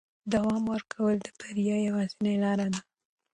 [0.33, 2.81] دوام ورکول د بریا یوازینۍ لاره ده.